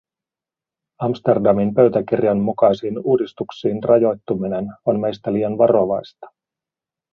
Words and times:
Amsterdamin 1.01 1.73
pöytäkirjan 1.73 2.39
mukaisiin 2.39 2.99
uudistuksiin 3.03 3.83
rajoittuminen 3.83 4.65
on 4.85 4.99
meistä 4.99 5.33
liian 5.33 5.57
varovaista. 5.57 6.27